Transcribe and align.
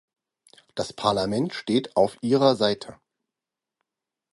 Das 0.73 0.93
Parlament 0.93 1.53
steht 1.53 1.95
auf 1.95 2.17
Ihrer 2.23 2.55
Seite. 2.55 2.97